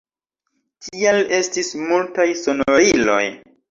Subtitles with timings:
[0.85, 3.25] Tial estis multaj sonoriloj.